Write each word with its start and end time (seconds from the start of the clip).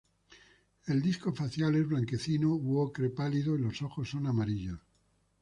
El 0.87 0.99
disco 0.99 1.31
facial 1.31 1.75
es 1.75 1.85
blanquecino 1.87 2.55
u 2.55 2.79
ocre 2.79 3.11
pálido 3.11 3.55
y 3.55 3.61
los 3.61 3.83
ojos 3.83 4.09
son 4.09 4.25
amarillos. 4.25 4.79